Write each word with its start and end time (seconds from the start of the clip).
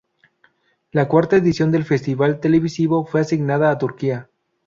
La 0.91 1.07
cuarta 1.07 1.35
edición 1.35 1.69
del 1.71 1.85
festival 1.85 2.39
televisivo 2.39 3.05
fue 3.05 3.21
asignada 3.21 3.69
a 3.69 3.77
Turquía. 3.77 4.29